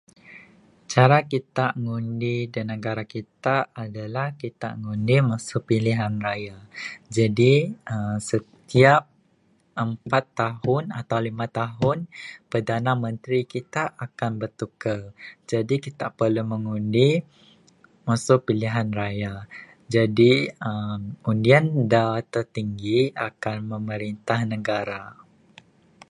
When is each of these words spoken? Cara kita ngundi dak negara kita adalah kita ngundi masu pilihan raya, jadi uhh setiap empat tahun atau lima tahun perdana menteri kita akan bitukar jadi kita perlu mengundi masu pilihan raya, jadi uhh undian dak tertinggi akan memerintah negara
Cara 0.91 1.19
kita 1.33 1.65
ngundi 1.83 2.35
dak 2.53 2.65
negara 2.73 3.03
kita 3.15 3.57
adalah 3.83 4.27
kita 4.43 4.69
ngundi 4.81 5.17
masu 5.29 5.57
pilihan 5.69 6.13
raya, 6.25 6.57
jadi 7.17 7.53
uhh 7.93 8.17
setiap 8.29 9.01
empat 9.85 10.23
tahun 10.41 10.83
atau 10.99 11.17
lima 11.27 11.45
tahun 11.59 11.97
perdana 12.49 12.91
menteri 13.03 13.39
kita 13.53 13.83
akan 14.05 14.31
bitukar 14.41 15.01
jadi 15.49 15.75
kita 15.85 16.05
perlu 16.19 16.41
mengundi 16.53 17.09
masu 18.09 18.33
pilihan 18.47 18.87
raya, 18.99 19.33
jadi 19.95 20.31
uhh 20.69 20.97
undian 21.31 21.65
dak 21.93 22.17
tertinggi 22.33 22.99
akan 23.27 23.57
memerintah 23.77 24.39
negara 24.53 25.01